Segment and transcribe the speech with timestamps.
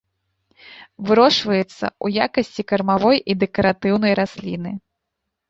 [1.09, 4.71] Вырошчваецца ў якасці кармавой і дэкаратыўнай расліны.